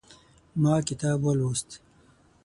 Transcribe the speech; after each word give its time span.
ما 0.61 0.81
کتاب 0.87 1.19
ولوست 1.23 1.69